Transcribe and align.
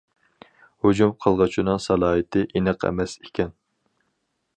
ھۇجۇم 0.85 1.11
قىلغۇچىنىڭ 1.25 1.81
سالاھىيىتى 1.87 2.43
ئېنىق 2.61 2.87
ئەمەس 2.89 3.15
ئىكەن. 3.29 3.53